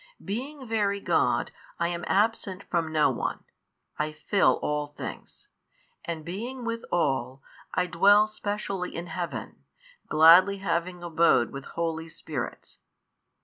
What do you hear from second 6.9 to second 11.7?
all, I dwell specially in Heaven, gladly having abode with